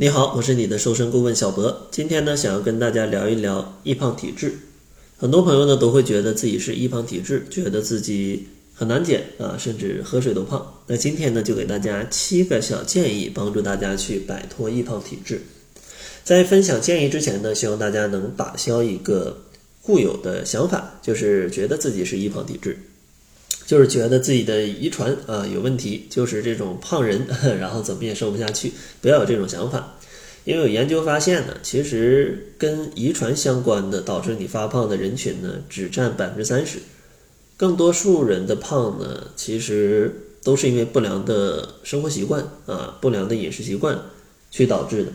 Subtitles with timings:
[0.00, 1.88] 你好，我是你的瘦身顾问小博。
[1.90, 4.56] 今天呢，想要跟大家聊一聊易胖体质。
[5.16, 10.64] 很多朋友呢都会觉得自己是易胖体质，觉得自己很难减啊，甚至喝水都胖。
[10.86, 15.42] 那今天呢，就给大家七个小建议，帮助大家去摆脱易胖体质。
[16.22, 19.36] 在分享建议之前呢，希望大家能打消一个
[19.82, 22.78] 固有的想法，就是觉得自己是易胖体质。
[23.68, 27.26] 就是觉得自己的遗传啊有问题，就是这种胖人，
[27.60, 28.72] 然后怎么也瘦不下去。
[29.02, 29.98] 不要有这种想法，
[30.44, 36.78] 因为有研究发现呢，其实跟遗传相关的导致你发胖的人群呢，只占百分之三十。
[37.58, 44.00] 更多数人的胖呢，其实都是因为不良的生活习惯啊，不良的饮食习惯
[44.50, 45.12] 去导致的。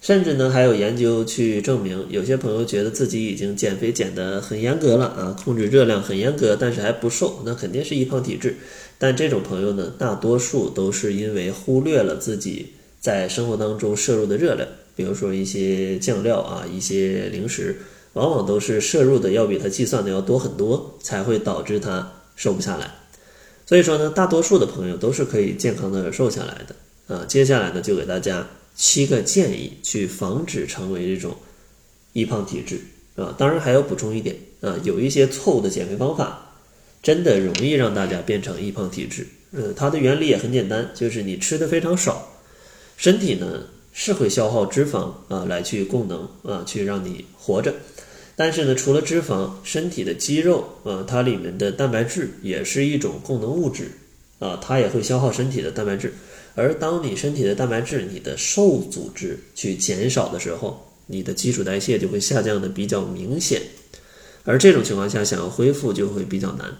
[0.00, 8.54] 甚至呢，还有研究去证明，有些朋友觉得自己已经减肥减得很严格了啊，控制热量很严格，但是还不瘦，那肯定是易胖体质。
[8.96, 17.76] 但这种朋友呢，大多数都是因为忽略了自己在生活当中摄入的热量，比如说一些酱料啊，一些零食，
[18.12, 22.94] 往往都是摄入的要比他计算的要多很多，才会导致他瘦不下来。
[23.66, 27.24] 所以说呢，大多数的朋友都是可以健康的瘦下来的啊。
[27.26, 28.46] 接下来呢，就给大家。
[28.78, 31.36] 七个建议去防止成为这种
[32.12, 32.80] 易胖体质
[33.16, 33.34] 啊！
[33.36, 36.54] 当然还要补充一点啊，有一些错误的减肥方法，
[37.02, 39.26] 真的容易让大家变成易胖体质。
[39.50, 42.38] 嗯，它的原理也很简单，就是你吃的非常少，
[42.96, 47.74] 身体呢是会消耗脂肪啊来去供能啊去让你活着，
[48.36, 53.90] 但是呢除了脂肪，身体的肌肉啊它里面的蛋白质也是一种供能物质
[54.38, 56.12] 啊，它也会消耗身体的蛋白质。
[56.54, 63.62] 而当你身体的蛋白质、你的瘦组织去减少的时候，你的基础代谢就会下降的比较明显，
[64.44, 66.76] 而这种情况下想要恢复就会比较难。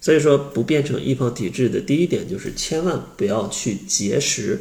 [0.00, 4.60] 所以说，不变成易胖体质的第一点就是千万不要去节食，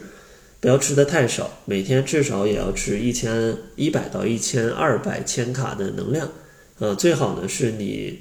[0.59, 6.29] 不要吃的太少，每天至少也要吃一千一百到一千二百千卡的能量，
[6.79, 8.19] 呃，最好呢是你。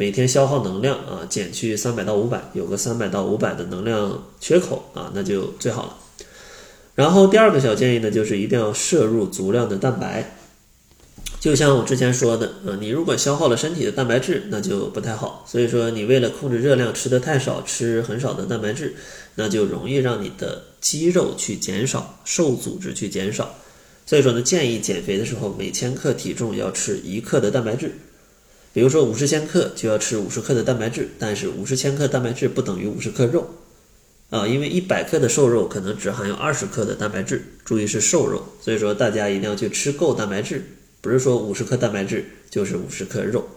[0.00, 5.96] 每天消耗能量啊，减去三百到五百，有个三百到五百的能量缺口啊，那就最好了。
[6.94, 10.36] 然后第二个小建议呢，就是一定要摄入足量的蛋白。
[11.40, 15.44] 就像我之前说的，呃，你如果消耗了身体的蛋白质，那就不太好。
[15.48, 18.94] 所以说，你为了控制热量，吃的太少，吃很少的蛋白质，
[19.34, 23.52] 那就容易让你的肌肉去减少，瘦组织去减少。
[24.06, 27.92] 所以说呢，建议减肥的时候，每千克体重要吃一克的蛋白质。
[28.78, 33.44] 比如说五十千克就要吃五十克的蛋白质，但是五十千克蛋白质不等于五十克肉，
[34.30, 40.62] 啊，因为一百克的瘦肉可能只含有二十克的蛋白质，注意是瘦肉，所以说大家一定要去吃够蛋白质，
[41.00, 43.48] 不是说五十克蛋白质就是五十克肉。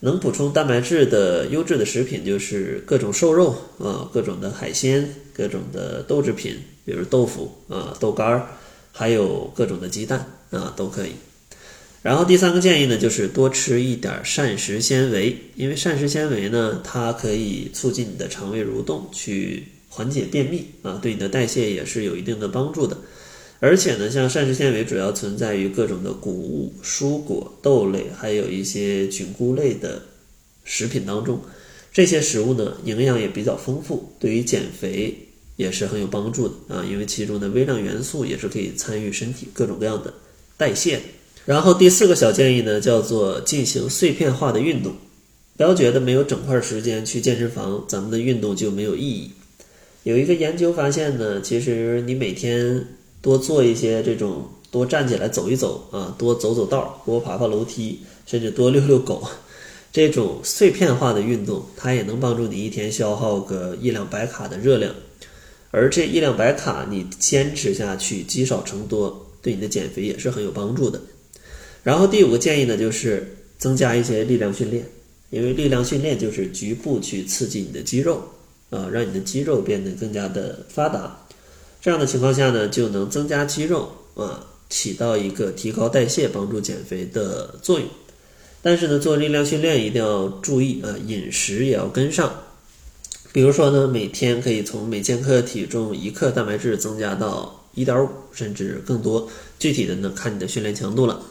[0.00, 8.48] 能补充蛋白质的优质的食品就是各种瘦肉啊，各种的海鲜，各种的豆制品，比如豆腐啊、豆干儿，
[8.90, 11.12] 还有各种的鸡蛋啊，都可以。
[12.02, 22.96] 然后第三个建议呢，就是多吃一点膳食纤维，因为膳食纤维呢，它可以促进你的肠胃蠕动，去缓解便秘啊，对你的代谢也是有一定的帮助的。
[23.58, 30.02] 而且呢，像膳食纤维主要存在于各种的谷物、蔬果、豆类，还有一些菌菇类的
[30.64, 31.42] 食品当中。
[31.92, 35.14] 这些食物呢，营养也比较丰富，对于减肥
[35.56, 40.14] 也是很有帮助的啊，因为其中的微量元素也是可以参与身体各种各样的
[40.56, 41.02] 代谢的。
[41.50, 44.92] 然后第四个小建议呢，叫做进行碎片化的运动，
[45.56, 49.32] 不要觉得没有整块时间去健身房，咱们的运动就没有意义。
[50.04, 52.86] 有一个研究发现呢，其实你每天
[53.20, 59.20] 多做一些这种，多站起来走一走啊，多走走道，多爬爬楼梯，甚至多遛遛狗，
[59.92, 64.94] 这种碎片化的运动，它也能帮助你一天消耗个一两百卡的热量，
[65.72, 71.00] 而这一两百卡你坚持下去，积少成多，对你的减肥也是很有帮助的。
[71.82, 74.84] 然后第五个建议呢，就是增加一些力量训练，
[75.30, 78.22] 因为力量训练就是局部去刺激你的肌肉，
[78.70, 81.26] 啊，让你的肌肉变得更加的发达。
[81.80, 87.88] 这样的情况下呢，就能增加肌肉，啊，起到一个提高代谢、帮助减肥的作用。
[88.60, 92.30] 但是呢，做力量训练一定要注意啊，饮食也要跟上。
[93.32, 99.26] 比如说呢，每天可以从每千克体重一克蛋白质增加到一点五，甚至更多。
[99.58, 101.22] 具体的呢，看你的训练强度了。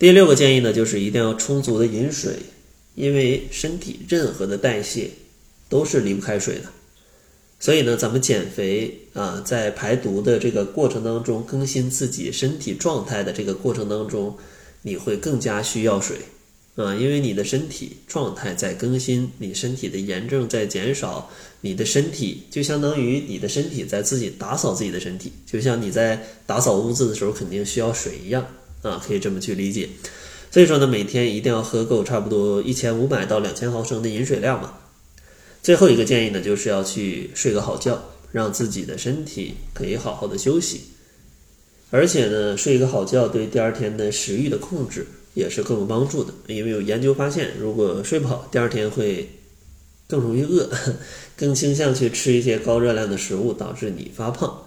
[0.00, 2.32] 第六个建议呢，就是一定要充足的饮水，
[2.94, 5.10] 因为身体任何的代谢
[5.68, 6.62] 都是离不开水的。
[7.58, 14.34] 所以呢，咱们减肥啊，在排毒的这个过程当中，更新自己身体状态的这个过程当中，
[14.80, 16.16] 你会更加需要水
[16.76, 21.30] 啊，因为你的身体状态在更新，你身体的炎症在减少，
[21.60, 28.46] 你的身体就相当于你的身体在自己打扫自己的身体，就像你在打扫屋子的时候肯定需要水一样
[28.82, 29.88] 啊，可以这么去理解。
[30.50, 34.74] 所以说呢，每天一定要喝够差不多一千五百到两千毫升的饮水量嘛。
[35.62, 40.82] 最后一个建议呢，就是要去睡个好觉，让自己的身体可以好好的休息。
[41.90, 46.32] 而且呢，睡一个好觉对第二天的食欲的控制也是更有帮助的。
[46.46, 49.28] 因为有研究发现，如果睡不好，第二天会
[50.08, 50.70] 更容易饿，
[51.36, 54.62] 更倾向去吃一些高热量的食物，导致你发胖。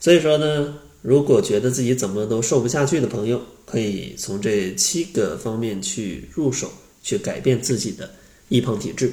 [0.00, 6.68] 所以说呢，如果觉得自己怎么都瘦不下去的朋友，可以从这七个方面去入手，
[7.00, 8.10] 去改变自己的
[8.48, 9.12] 易胖体质。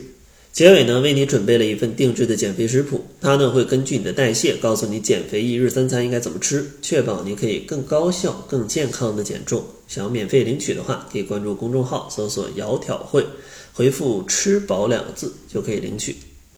[0.52, 9.64] 结尾呢，为你准备了一份定制的减肥食谱，它呢会根据你的代谢，告诉你减肥一日三餐应该怎么吃，确保你可以更高效、更健康的减重。
[9.88, 13.24] 想要免费领取的话，可以关注公众号，搜索“窈窕会”，
[13.72, 16.16] 回复“吃饱”两个字就可以领取。